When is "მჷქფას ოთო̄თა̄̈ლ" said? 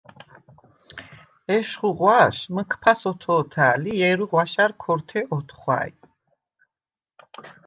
2.55-3.83